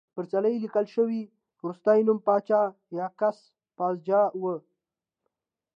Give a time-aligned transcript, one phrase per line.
[0.15, 1.19] پر څلي لیکل شوی
[1.63, 2.61] وروستی نوم پاچا
[2.97, 3.37] یاکس
[3.77, 4.07] پاساج
[4.41, 4.43] و